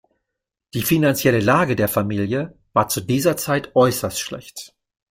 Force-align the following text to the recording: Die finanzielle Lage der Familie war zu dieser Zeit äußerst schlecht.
Die 0.73 0.81
finanzielle 0.81 1.39
Lage 1.41 1.75
der 1.75 1.87
Familie 1.87 2.57
war 2.73 2.87
zu 2.87 3.01
dieser 3.01 3.37
Zeit 3.37 3.75
äußerst 3.75 4.19
schlecht. 4.19 4.73